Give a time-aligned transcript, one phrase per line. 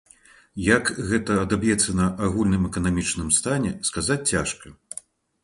[0.67, 4.67] Як гэта адаб'ецца на агульным эканамічным стане, сказаць цяжка.